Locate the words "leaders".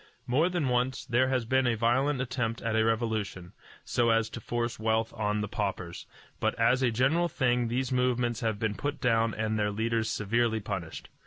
9.69-10.09